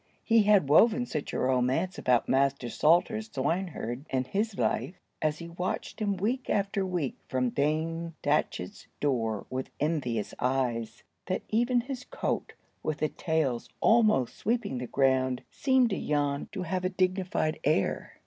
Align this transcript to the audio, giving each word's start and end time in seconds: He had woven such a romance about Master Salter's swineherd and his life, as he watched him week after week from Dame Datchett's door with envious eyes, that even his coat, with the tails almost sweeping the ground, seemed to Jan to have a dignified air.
He 0.23 0.41
had 0.41 0.67
woven 0.67 1.05
such 1.05 1.31
a 1.31 1.37
romance 1.37 1.99
about 1.99 2.27
Master 2.27 2.69
Salter's 2.69 3.29
swineherd 3.31 4.03
and 4.09 4.25
his 4.25 4.57
life, 4.57 4.95
as 5.21 5.37
he 5.37 5.47
watched 5.47 5.99
him 6.01 6.17
week 6.17 6.49
after 6.49 6.83
week 6.83 7.17
from 7.27 7.51
Dame 7.51 8.15
Datchett's 8.23 8.87
door 8.99 9.45
with 9.51 9.69
envious 9.79 10.33
eyes, 10.39 11.03
that 11.27 11.43
even 11.49 11.81
his 11.81 12.03
coat, 12.03 12.53
with 12.81 12.97
the 12.97 13.09
tails 13.09 13.69
almost 13.79 14.35
sweeping 14.37 14.79
the 14.79 14.87
ground, 14.87 15.43
seemed 15.51 15.91
to 15.91 16.01
Jan 16.03 16.47
to 16.51 16.63
have 16.63 16.83
a 16.83 16.89
dignified 16.89 17.59
air. 17.63 18.13